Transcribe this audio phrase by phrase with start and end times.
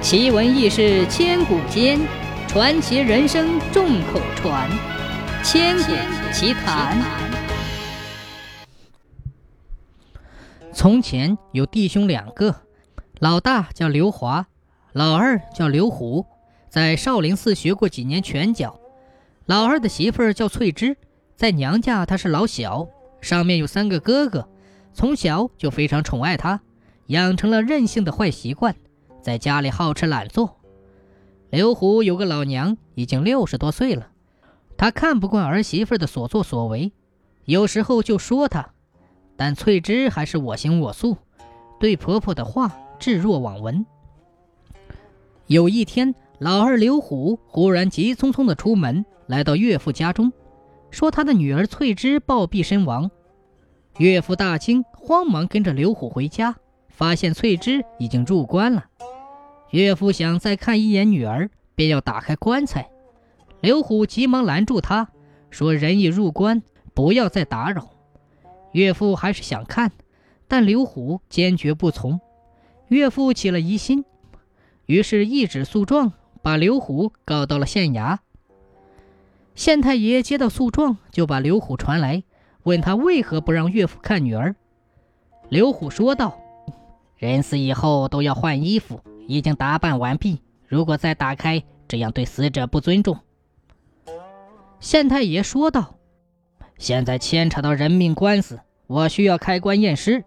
[0.00, 1.98] 奇闻异事千古间，
[2.46, 4.70] 传奇人生众口传。
[5.42, 5.92] 千古
[6.32, 6.96] 奇谈。
[10.72, 12.54] 从前有弟兄两个，
[13.18, 14.46] 老大叫刘华，
[14.92, 16.24] 老二叫刘虎，
[16.70, 18.78] 在少林寺学过几年拳脚。
[19.46, 20.96] 老二的媳妇儿叫翠芝，
[21.34, 22.88] 在娘家她是老小，
[23.20, 24.48] 上面有三个哥哥，
[24.94, 26.60] 从小就非常宠爱她，
[27.06, 28.76] 养成了任性的坏习惯。
[29.28, 30.56] 在家里好吃懒做。
[31.50, 34.08] 刘虎有个老娘，已经六十多岁了，
[34.78, 36.92] 他看不惯儿媳妇的所作所为，
[37.44, 38.70] 有时候就说她。
[39.36, 41.18] 但翠芝还是我行我素，
[41.78, 43.84] 对婆婆的话置若罔闻。
[45.46, 50.32] 有一天，老二刘虎忽然急匆匆地出门，来到岳父家中，
[50.90, 53.10] 说他的女儿翠芝暴毙身亡。
[53.98, 56.56] 岳父大惊，慌忙跟着刘虎回家，
[56.88, 58.86] 发现翠芝已经入棺了。
[59.70, 62.88] 岳父想再看一眼女儿，便要打开棺材。
[63.60, 65.10] 刘虎急忙拦住他，
[65.50, 66.62] 说：“人已入棺，
[66.94, 67.90] 不要再打扰。”
[68.72, 69.92] 岳父还是想看，
[70.46, 72.20] 但刘虎坚决不从。
[72.88, 74.04] 岳父起了疑心，
[74.86, 78.18] 于是一纸诉状把刘虎告到了县衙。
[79.54, 82.22] 县太爷接到诉状，就把刘虎传来，
[82.62, 84.54] 问他为何不让岳父看女儿。
[85.48, 86.38] 刘虎说道
[87.18, 93.18] ：“人死以后都要换衣服。”已经打扮完毕，如果再打开，这样对死者不尊重。
[94.80, 95.98] 县太爷说道
[96.78, 100.24] ：“现在牵扯到人命官司，我需要开棺验尸。”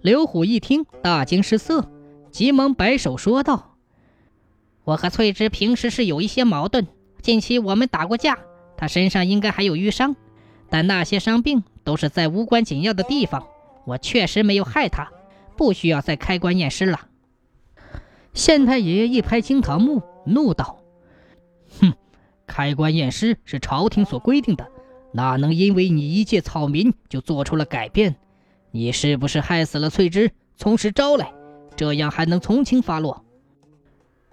[0.00, 1.86] 刘虎一听，大惊失色，
[2.30, 3.76] 急忙摆手说道
[4.84, 6.86] ：“我和翠芝平时是有一些矛盾，
[7.20, 8.38] 近期我们打过架，
[8.78, 10.16] 她身上应该还有淤伤，
[10.70, 13.46] 但那些伤病都是在无关紧要的地方，
[13.84, 15.12] 我确实没有害她，
[15.54, 17.08] 不需要再开棺验尸了。”
[18.34, 20.80] 县太爷一拍惊堂木，怒道
[21.80, 21.94] ：“哼，
[22.48, 24.68] 开棺验尸是朝廷所规定的，
[25.12, 28.16] 哪能因为你一介草民就做出了改变？
[28.72, 31.32] 你是不是害死了翠芝，从实招来？
[31.76, 33.24] 这样还能从轻发落？”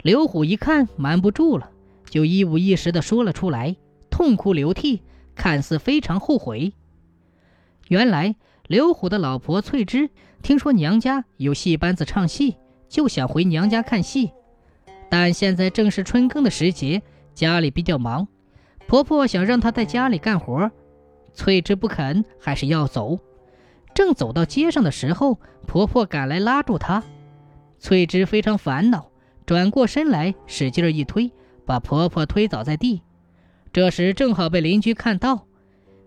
[0.01, 1.69] 刘虎一看瞒不住了，
[2.09, 3.75] 就一五一十的说了出来，
[4.09, 5.03] 痛哭流涕，
[5.35, 6.73] 看似非常后悔。
[7.87, 10.09] 原来刘虎的老婆翠芝
[10.41, 12.57] 听说娘家有戏班子唱戏。
[12.91, 14.31] 就想回娘家看戏，
[15.09, 17.01] 但现在正是春耕的时节，
[17.33, 18.27] 家里比较忙。
[18.85, 20.69] 婆婆想让她在家里干活，
[21.33, 23.17] 翠芝不肯，还是要走。
[23.95, 27.01] 正走到街上的时候，婆婆赶来拉住她。
[27.79, 29.09] 翠芝非常烦恼，
[29.45, 31.31] 转过身来使劲一推，
[31.65, 33.01] 把婆婆推倒在地。
[33.71, 35.47] 这时正好被邻居看到，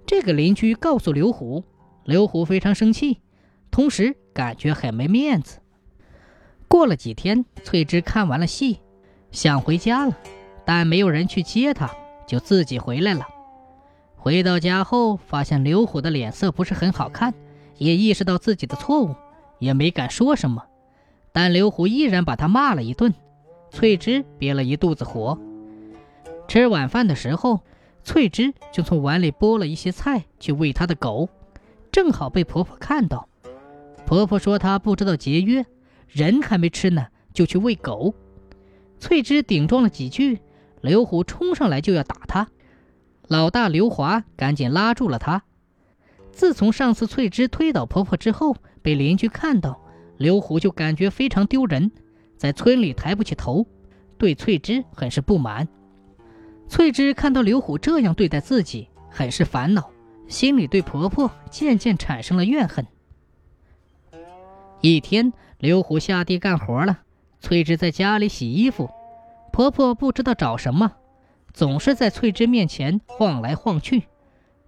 [0.05, 1.65] 这个邻居告诉刘虎，
[2.05, 3.23] 刘虎非常生气，
[3.71, 5.61] 同时感觉很没面子。
[6.69, 8.81] 过了几天，翠芝看完了戏，
[9.31, 10.17] 想回家了，
[10.65, 11.91] 但没有人去接她，
[12.27, 13.27] 就自己回来了。
[14.17, 17.35] 回到家后，发现刘虎的脸色不是很好看，
[17.77, 19.15] 也意识到自己的错误，
[19.59, 20.65] 也没敢说什么。
[21.33, 23.13] 但刘虎依然把他骂了一顿，
[23.71, 25.39] 翠芝憋了一肚子火。
[26.49, 27.61] 吃晚饭的时候，
[28.03, 31.29] 翠芝就从碗里拨了一些菜去喂她的狗，
[31.93, 33.29] 正好被婆婆看到。
[34.07, 35.65] 婆婆说她不知道节约。
[36.09, 38.15] 人还没吃呢，就去喂狗。
[38.99, 40.41] 翠芝顶撞了几句，
[40.81, 42.49] 刘虎冲上来就要打他。
[43.29, 45.43] 老大刘华赶紧拉住了他。
[46.31, 49.81] 自从上次翠芝推倒婆婆之后，被邻居看到，
[50.17, 51.91] 刘虎就感觉非常丢人，
[52.37, 53.67] 在村里抬不起头，
[54.19, 55.67] 对翠芝很是不满。
[56.69, 59.91] 翠芝看到刘虎这样对待自己，很是烦恼，
[60.29, 62.85] 心里对婆婆渐渐产生了怨恨。
[64.93, 65.33] 一天。
[65.61, 66.99] 刘虎下地干活了，
[67.41, 68.91] 翠芝在家里洗衣服。
[69.51, 70.93] 婆婆不知道找什么，
[71.55, 74.03] 总是在翠芝面前晃来晃去。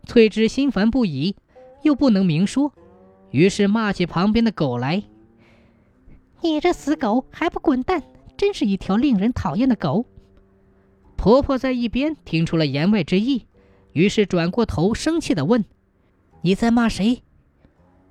[0.06, 1.37] 翠芝心烦不已，
[1.82, 2.72] 又不能明说，
[3.31, 5.03] 于是骂起旁边的狗来
[6.41, 8.03] ：“你这死狗还不滚蛋！
[8.38, 10.06] 真是一条令人讨厌的狗！”
[11.19, 13.44] 婆婆在一边听出了言外之意，
[13.93, 15.62] 于是转过头生气地问
[16.41, 17.23] ：“你在骂谁？”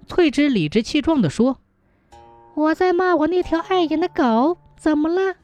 [0.05, 1.61] 翠芝理直气壮地说。
[2.55, 5.35] 我在骂我那条碍眼的狗，怎么了？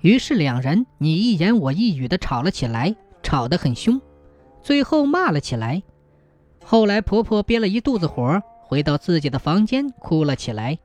[0.00, 4.00] 于是两人你一言我一语的吵了起来，吵得很凶，
[4.62, 5.82] 最后骂了起来。
[6.64, 10.78] 后来婆婆憋了一肚子火，回到自己的房间哭了起来。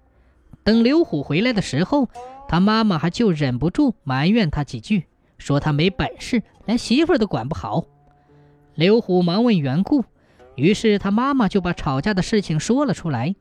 [0.64, 2.10] 等刘虎回来的时候，
[2.48, 5.06] 他妈妈还就忍不住埋怨他几句，
[5.38, 7.86] 说他没本事，连媳妇都管不好。
[8.74, 10.04] 刘虎忙问缘故，
[10.56, 13.36] 于是他妈妈就把吵架的事情说了出来。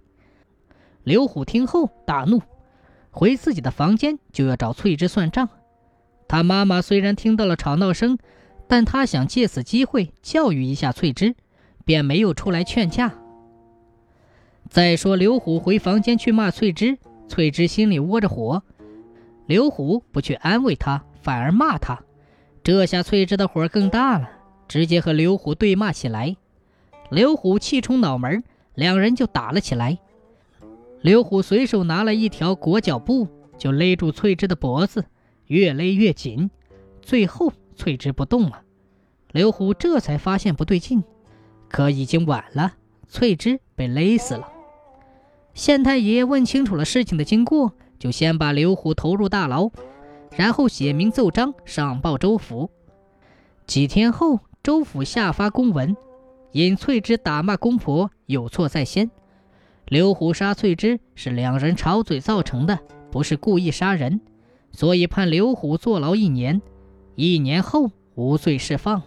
[1.07, 2.43] 刘虎听后大怒，
[3.13, 5.49] 回自己的房间就要找翠芝算账。
[6.27, 8.19] 他妈妈虽然听到了吵闹声，
[8.67, 11.37] 但他想借此机会教育一下翠芝，
[11.85, 13.15] 便没有出来劝架。
[14.69, 16.99] 再说刘虎回房间去骂翠芝，
[17.29, 18.65] 翠芝心里窝着火，
[19.47, 22.01] 刘虎不去安慰她，反而骂她，
[22.65, 24.29] 这下翠芝的火更大了，
[24.67, 26.37] 直接和刘虎对骂起来。
[27.11, 28.43] 刘虎气冲脑门，
[28.75, 29.99] 两人就打了起来。
[31.07, 35.05] 刘虎随手拿了一条裹脚布，就勒住翠芝的脖子，
[35.47, 36.51] 越勒越紧，
[37.01, 38.63] 最后翠芝不动了。
[39.31, 41.05] 刘虎这才发现不对劲，
[41.69, 42.73] 可已经晚了，
[43.07, 44.49] 翠芝被勒死了。
[45.55, 49.71] 县太爷问清楚了事情的经过，就先把刘虎投入大牢，
[50.33, 52.69] 然后写明奏章上报州府。
[53.65, 55.97] 几天后，州府下发公文，
[56.51, 59.09] 因翠芝打骂公婆有错在先。
[59.89, 62.77] 刘虎杀翠芝是两人吵嘴造成的，
[63.13, 64.21] 不是故意杀人，
[64.73, 66.61] 所以判刘虎坐牢一年，
[67.15, 69.01] 一年后无罪释放。